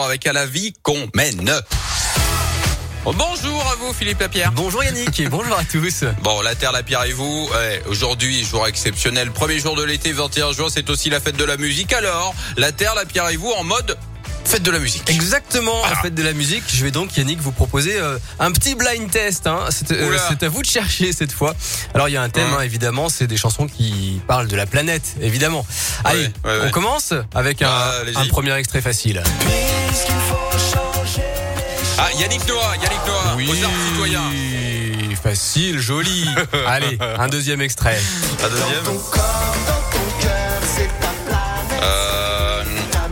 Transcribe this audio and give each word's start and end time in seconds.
avec 0.00 0.26
à 0.26 0.32
la 0.32 0.46
vie 0.46 0.72
qu'on 0.82 1.08
mène. 1.14 1.52
Bonjour 3.04 3.66
à 3.70 3.74
vous 3.76 3.92
Philippe 3.92 4.20
Lapierre. 4.20 4.52
Bonjour 4.52 4.82
Yannick 4.82 5.20
et 5.20 5.28
bonjour 5.28 5.56
à 5.58 5.64
tous. 5.64 6.04
Bon, 6.22 6.40
la 6.40 6.54
Terre, 6.54 6.72
la 6.72 6.82
Pierre 6.82 7.04
et 7.04 7.12
vous, 7.12 7.48
ouais, 7.52 7.82
aujourd'hui, 7.88 8.42
jour 8.44 8.66
exceptionnel, 8.66 9.30
premier 9.32 9.58
jour 9.58 9.76
de 9.76 9.82
l'été, 9.82 10.12
21 10.12 10.52
juin, 10.52 10.68
c'est 10.70 10.88
aussi 10.88 11.10
la 11.10 11.20
fête 11.20 11.36
de 11.36 11.44
la 11.44 11.56
musique. 11.56 11.92
Alors, 11.92 12.34
la 12.56 12.72
Terre, 12.72 12.94
la 12.94 13.04
Pierre 13.04 13.28
et 13.28 13.36
vous 13.36 13.50
en 13.50 13.64
mode 13.64 13.98
fête 14.44 14.62
de 14.62 14.70
la 14.70 14.78
musique. 14.78 15.08
Exactement, 15.08 15.82
en 15.82 16.02
fête 16.02 16.14
de 16.14 16.22
la 16.22 16.32
musique. 16.32 16.64
Je 16.72 16.84
vais 16.84 16.90
donc 16.90 17.16
Yannick 17.16 17.40
vous 17.40 17.52
proposer 17.52 17.98
euh, 17.98 18.18
un 18.40 18.50
petit 18.52 18.74
blind 18.74 19.10
test. 19.10 19.46
Hein. 19.46 19.60
C'est 19.70 19.92
euh, 19.92 20.16
c'est 20.28 20.42
à 20.44 20.48
vous 20.48 20.62
de 20.62 20.66
chercher 20.66 21.12
cette 21.12 21.32
fois. 21.32 21.54
Alors 21.94 22.08
il 22.08 22.12
y 22.12 22.16
a 22.16 22.22
un 22.22 22.28
thème 22.28 22.50
Ouais. 22.50 22.56
hein, 22.58 22.62
évidemment, 22.62 23.08
c'est 23.08 23.26
des 23.26 23.36
chansons 23.36 23.66
qui 23.66 24.20
parlent 24.26 24.48
de 24.48 24.56
la 24.56 24.66
planète 24.66 25.14
évidemment. 25.20 25.64
Allez, 26.04 26.22
ouais, 26.22 26.30
ouais. 26.44 26.58
on 26.66 26.70
commence 26.70 27.14
avec 27.34 27.62
un, 27.62 27.68
Ah, 27.70 27.92
allez-y. 28.02 28.16
un 28.16 28.26
premier 28.26 28.52
extrait 28.54 28.80
facile. 28.82 29.22
Ah, 32.04 32.08
Yannick 32.18 32.46
Noah, 32.48 32.74
Yannick 32.82 33.06
Noah, 33.06 33.36
aux 33.36 33.64
arts 33.64 33.70
citoyens. 33.92 34.32
facile, 35.22 35.78
joli. 35.78 36.26
Allez, 36.66 36.98
un 37.18 37.28
deuxième 37.28 37.60
extrait. 37.60 38.00
La 38.42 38.48
deuxième. 38.48 38.98
Euh, 41.82 42.64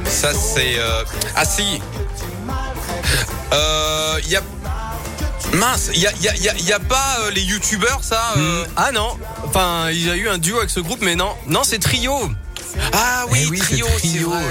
ça 0.07 0.33
c'est 0.35 0.79
euh, 0.79 1.05
ah 1.37 1.45
si. 1.45 1.81
Euh, 3.53 4.21
y 4.29 4.37
a 4.37 4.43
mince, 5.55 5.91
il 5.93 6.01
y 6.01 6.07
a 6.07 6.13
y 6.21 6.29
a 6.29 6.37
y 6.37 6.49
a, 6.49 6.55
il 6.57 6.65
y 6.65 6.73
a 6.73 6.79
pas 6.79 7.17
euh, 7.23 7.31
les 7.33 7.41
youtubeurs 7.43 7.99
ça 8.05 8.35
euh, 8.37 8.63
Hmm, 8.65 8.69
Ah 8.77 8.93
non, 8.93 9.19
enfin 9.45 9.91
il 9.91 10.07
y 10.07 10.09
a 10.11 10.15
eu 10.15 10.29
un 10.29 10.39
duo 10.39 10.59
avec 10.59 10.71
ce 10.71 10.79
groupe, 10.79 11.01
mais 11.03 11.17
non, 11.17 11.35
non 11.49 11.63
c'est 11.65 11.81
trio. 11.81 12.31
Ah 12.93 13.25
oui, 13.33 13.49
Eh 13.53 13.59
trio, 13.59 13.80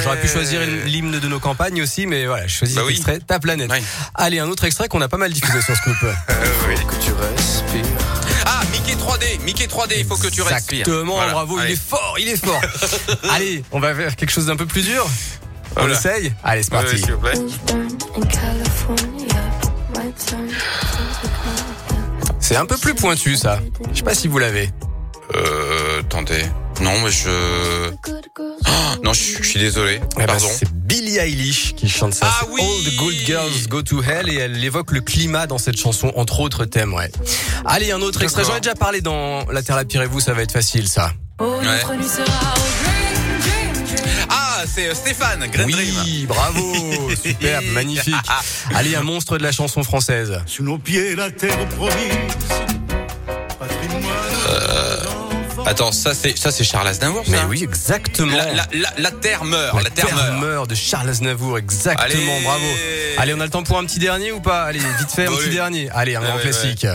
J'aurais 0.03 0.19
pu 0.21 0.27
choisir 0.27 0.61
l'hymne 0.85 1.19
de 1.19 1.27
nos 1.27 1.39
campagnes 1.39 1.81
aussi, 1.81 2.05
mais 2.05 2.25
voilà, 2.25 2.47
je 2.47 2.55
choisis 2.55 2.75
Bah 2.75 2.81
cet 2.81 2.87
oui. 2.87 2.95
extrait, 2.95 3.19
Ta 3.19 3.39
planète. 3.39 3.71
Allez, 4.15 4.39
un 4.39 4.47
autre 4.49 4.65
extrait 4.65 4.87
qu'on 4.87 5.01
a 5.01 5.07
pas 5.07 5.17
mal 5.17 5.31
diffusé 5.33 5.61
sur 5.61 5.75
Scoop. 5.75 5.95
Ah, 8.45 8.61
Mickey 8.71 8.95
3D, 8.95 9.39
Mickey 9.43 9.65
3D, 9.67 9.93
il 9.99 10.05
faut 10.05 10.15
que 10.17 10.27
tu 10.27 10.41
respires. 10.41 10.79
Exactement, 10.79 11.15
Voilà, 11.15 11.33
bravo, 11.33 11.59
il 11.63 11.71
est 11.71 11.79
fort, 11.81 12.15
il 12.19 12.27
est 12.29 12.43
fort. 12.43 12.61
Allez, 13.31 13.63
on 13.71 13.79
va 13.79 13.93
faire 13.93 14.15
quelque 14.15 14.31
chose 14.31 14.45
d'un 14.47 14.55
peu 14.55 14.65
plus 14.65 14.83
dur. 14.83 15.07
On 15.75 15.81
Voilà. 15.81 15.95
essaye 15.95 16.33
Allez, 16.43 16.63
c'est 16.63 16.71
parti. 16.71 17.03
C'est 22.39 22.55
un 22.55 22.65
peu 22.65 22.77
plus 22.77 22.95
pointu 22.95 23.35
ça. 23.35 23.59
Je 23.91 23.97
sais 23.97 24.03
pas 24.03 24.15
si 24.15 24.27
vous 24.27 24.39
l'avez. 24.39 24.69
Euh, 25.35 25.99
attendez. 26.01 26.41
Non, 26.81 26.99
mais 27.03 27.11
je. 27.11 27.91
Oh, 28.39 29.01
non, 29.03 29.13
je, 29.13 29.37
je 29.41 29.47
suis 29.47 29.59
désolé. 29.59 29.99
Eh 30.13 30.15
ben, 30.19 30.25
Pardon. 30.27 30.47
c'est 30.51 30.71
Billie 30.73 31.17
Eilish 31.17 31.75
qui 31.75 31.89
chante 31.89 32.13
ça. 32.13 32.27
Ah 32.29 32.45
oui 32.51 32.61
All 32.61 32.91
the 32.91 32.95
good 32.97 33.15
girls 33.25 33.67
go 33.67 33.81
to 33.81 34.01
hell 34.01 34.29
et 34.29 34.35
elle 34.35 34.63
évoque 34.63 34.91
le 34.91 35.01
climat 35.01 35.45
dans 35.45 35.57
cette 35.57 35.77
chanson, 35.77 36.11
entre 36.15 36.39
autres 36.39 36.65
thèmes, 36.65 36.93
ouais. 36.93 37.11
Allez, 37.65 37.91
un 37.91 38.01
autre 38.01 38.23
extrait. 38.23 38.43
J'en 38.45 38.55
ai 38.55 38.61
déjà 38.61 38.75
parlé 38.75 39.01
dans 39.01 39.45
La 39.51 39.61
Terre, 39.61 39.75
la 39.75 39.85
Pierre 39.85 40.03
et 40.03 40.07
vous, 40.07 40.19
ça 40.21 40.33
va 40.33 40.41
être 40.41 40.51
facile, 40.53 40.87
ça. 40.87 41.11
Oh, 41.39 41.45
Ouais. 41.59 41.65
notre 41.65 41.93
nuit 41.95 42.05
sera 42.07 42.23
au 42.23 42.59
dream, 42.83 43.73
dream, 43.73 43.85
dream. 43.95 44.27
Ah, 44.29 44.63
c'est 44.73 44.87
euh, 44.89 44.93
Stéphane, 44.95 45.47
Green 45.51 45.67
oui, 45.67 45.73
Dream. 45.73 46.25
bravo, 46.27 46.73
superbe, 47.23 47.65
magnifique. 47.73 48.15
Allez, 48.73 48.95
un 48.95 49.03
monstre 49.03 49.37
de 49.37 49.43
la 49.43 49.51
chanson 49.51 49.83
française. 49.83 50.39
Sous 50.45 50.63
nos 50.63 50.77
pieds, 50.77 51.15
la 51.15 51.29
terre 51.29 51.67
promise. 51.69 51.93
Patrimoine. 53.59 55.28
Attends, 55.65 55.91
ça 55.91 56.13
c'est 56.13 56.37
ça 56.37 56.51
c'est 56.51 56.63
Charles 56.63 56.87
Aznavour 56.87 57.25
ça 57.25 57.31
Mais 57.31 57.39
oui, 57.47 57.63
exactement. 57.63 58.35
La, 58.37 58.53
la, 58.53 58.67
la, 58.73 58.89
la 58.97 59.11
terre 59.11 59.43
meurt, 59.43 59.81
la, 59.83 59.89
terre, 59.89 60.13
meurt. 60.15 60.39
meurt 60.39 60.69
de 60.69 60.75
Charles 60.75 61.09
Aznavour, 61.09 61.57
exactement, 61.57 62.03
Allez. 62.05 62.43
bravo. 62.43 62.65
Allez, 63.17 63.33
on 63.33 63.39
a 63.39 63.45
le 63.45 63.49
temps 63.51 63.63
pour 63.63 63.77
un 63.77 63.85
petit 63.85 63.99
dernier 63.99 64.31
ou 64.31 64.39
pas? 64.39 64.63
Allez, 64.63 64.79
vite 64.79 65.11
fait, 65.13 65.25
un 65.27 65.31
Bah 65.31 65.37
petit 65.37 65.49
dernier. 65.49 65.89
Allez, 65.93 66.15
un 66.15 66.21
grand 66.21 66.35
ouais, 66.35 66.41
classique. 66.41 66.85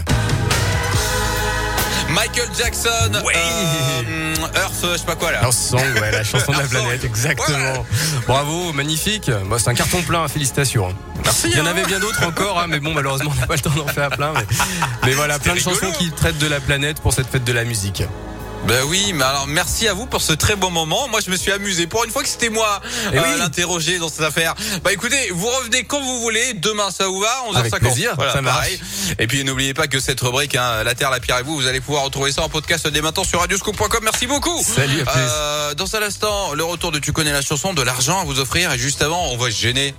Michael 2.11 2.48
Jackson. 2.57 3.11
Oui. 3.24 3.33
euh, 3.35 4.35
Earth, 4.55 4.86
je 4.92 4.98
sais 4.98 5.05
pas 5.05 5.17
quoi 5.17 5.33
là. 5.33 5.41
Earth 5.42 5.53
Song, 5.55 5.80
ouais, 6.01 6.11
la 6.13 6.23
chanson 6.23 6.53
de 6.53 6.58
la 6.58 6.64
planète, 6.64 7.05
exactement. 7.05 7.85
Bravo, 8.29 8.73
magnifique. 8.73 9.30
Bah, 9.51 9.57
c'est 9.58 9.69
un 9.70 9.74
carton 9.74 10.01
plein, 10.03 10.29
félicitations. 10.29 10.95
Merci. 11.24 11.48
Il 11.51 11.57
y 11.58 11.61
en 11.61 11.64
hein. 11.67 11.70
avait 11.70 11.85
bien 11.85 11.98
d'autres 11.98 12.24
encore, 12.27 12.61
hein, 12.61 12.67
mais 12.69 12.79
bon, 12.79 12.92
malheureusement, 12.92 13.33
on 13.36 13.41
n'a 13.41 13.47
pas 13.47 13.55
le 13.55 13.61
temps 13.61 13.70
d'en 13.70 13.86
faire 13.89 14.11
plein. 14.11 14.33
Mais, 14.35 14.45
mais 15.07 15.13
voilà, 15.13 15.39
plein 15.39 15.55
de 15.55 15.58
rigolo. 15.58 15.77
chansons 15.77 15.92
qui 15.98 16.11
traitent 16.13 16.39
de 16.39 16.47
la 16.47 16.61
planète 16.61 17.01
pour 17.01 17.13
cette 17.13 17.27
fête 17.29 17.45
de 17.45 17.53
la 17.53 17.64
musique. 17.64 18.05
Ben 18.67 18.83
oui, 18.89 19.13
mais 19.14 19.25
alors 19.25 19.47
merci 19.47 19.86
à 19.89 19.92
vous 19.92 20.07
pour 20.07 20.23
ce 20.23 20.33
très 20.33 20.57
bon 20.57 20.70
moment. 20.70 21.07
Moi, 21.08 21.20
je 21.25 21.30
me 21.30 21.36
suis 21.36 21.52
amusé. 21.52 21.86
Pour 21.86 22.02
une 22.05 22.11
fois 22.11 22.23
que 22.23 22.29
c'était 22.29 22.48
moi 22.48 22.80
Eh 23.13 23.19
euh, 23.19 23.23
oui. 23.23 23.39
l'interroger 23.39 23.98
dans 23.98 24.08
cette 24.08 24.23
affaire. 24.23 24.55
Bah 24.83 24.91
écoutez, 24.91 25.30
vous 25.33 25.47
revenez 25.48 25.85
quand 25.85 26.01
vous 26.01 26.20
voulez. 26.20 26.55
Demain, 26.55 26.91
ça 26.91 27.07
vous 27.07 27.20
va? 27.20 27.45
11h50. 27.51 27.57
Avec 27.58 27.74
plaisir, 27.74 28.13
Voilà, 28.17 28.33
ça 28.33 28.42
pareil. 28.42 28.80
Et 29.19 29.27
puis 29.27 29.45
n'oubliez 29.45 29.74
pas 29.74 29.86
que 29.86 30.01
cette 30.01 30.20
rubrique, 30.23 30.55
hein, 30.57 30.83
La 30.83 30.95
Terre, 30.95 31.11
la 31.11 31.20
Pierre 31.20 31.39
et 31.41 31.42
vous, 31.42 31.55
vous 31.57 31.67
allez 31.67 31.80
pouvoir 31.83 32.05
retrouver 32.05 32.33
ça 32.33 32.42
en 32.42 32.48
podcast 32.48 32.89
dès 32.89 33.03
maintenant 33.03 33.24
sur 33.24 33.41
radioscoop.com. 33.41 34.01
Merci 34.03 34.27
beaucoup. 34.27 34.63
Salut, 34.63 35.03
à 35.03 35.05
plus. 35.13 35.20
Euh, 35.23 35.74
dans 35.74 35.95
un 35.97 36.03
instant, 36.03 36.55
le 36.55 36.64
retour 36.64 36.91
de 36.91 36.98
Tu 36.98 37.13
connais 37.13 37.33
la 37.33 37.42
chanson, 37.42 37.74
de 37.74 37.83
l'argent 37.83 38.20
à 38.20 38.24
vous 38.24 38.41
offrir. 38.41 38.73
Et 38.73 38.79
juste 38.79 39.03
avant, 39.03 39.27
on 39.30 39.36
va 39.36 39.51
se 39.51 39.57
gêner. 39.61 39.95